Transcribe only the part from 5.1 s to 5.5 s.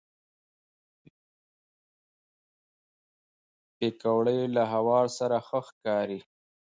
سره